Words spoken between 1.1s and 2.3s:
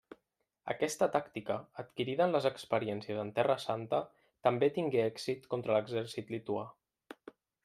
tàctica, adquirida